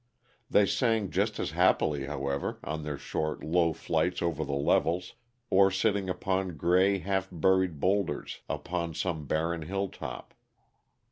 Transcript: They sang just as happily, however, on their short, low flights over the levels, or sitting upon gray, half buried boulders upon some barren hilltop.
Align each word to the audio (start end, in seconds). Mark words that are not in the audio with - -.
They 0.49 0.65
sang 0.65 1.11
just 1.11 1.39
as 1.39 1.51
happily, 1.51 2.05
however, 2.07 2.57
on 2.63 2.81
their 2.81 2.97
short, 2.97 3.43
low 3.43 3.71
flights 3.71 4.23
over 4.23 4.43
the 4.43 4.55
levels, 4.55 5.13
or 5.51 5.69
sitting 5.69 6.09
upon 6.09 6.57
gray, 6.57 6.97
half 6.97 7.29
buried 7.31 7.79
boulders 7.79 8.39
upon 8.49 8.95
some 8.95 9.27
barren 9.27 9.61
hilltop. 9.61 10.33